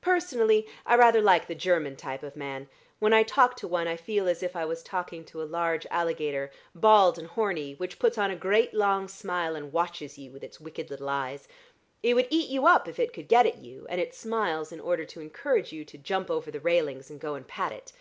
Personally 0.00 0.64
I 0.86 0.94
rather 0.94 1.20
like 1.20 1.48
the 1.48 1.56
German 1.56 1.96
type 1.96 2.22
of 2.22 2.36
man. 2.36 2.68
When 3.00 3.12
I 3.12 3.24
talk 3.24 3.56
to 3.56 3.66
one 3.66 3.88
I 3.88 3.96
feel 3.96 4.28
as 4.28 4.40
if 4.40 4.54
I 4.54 4.64
was 4.64 4.80
talking 4.80 5.24
to 5.24 5.42
a 5.42 5.42
large 5.42 5.88
alligator, 5.90 6.52
bald 6.72 7.18
and 7.18 7.26
horny, 7.26 7.72
which 7.74 7.98
puts 7.98 8.16
on 8.16 8.30
a 8.30 8.36
great, 8.36 8.72
long 8.74 9.08
smile 9.08 9.56
and 9.56 9.72
watches 9.72 10.16
you 10.18 10.30
with 10.30 10.44
its 10.44 10.60
wicked 10.60 10.88
little 10.88 11.08
eyes. 11.08 11.48
It 12.00 12.14
would 12.14 12.28
eat 12.30 12.48
you 12.48 12.68
up 12.68 12.86
if 12.86 13.00
it 13.00 13.12
could 13.12 13.26
get 13.26 13.44
at 13.44 13.58
you, 13.58 13.84
and 13.90 14.00
it 14.00 14.14
smiles 14.14 14.70
in 14.70 14.78
order 14.78 15.04
to 15.04 15.20
encourage 15.20 15.72
you 15.72 15.84
to 15.86 15.98
jump 15.98 16.30
over 16.30 16.52
the 16.52 16.60
railings 16.60 17.10
and 17.10 17.18
go 17.18 17.34
and 17.34 17.44
pat 17.48 17.72
it. 17.72 17.92